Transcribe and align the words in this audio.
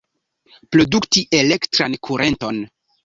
Produkti 0.75 1.23
elektran 1.41 1.99
kurenton. 2.09 2.63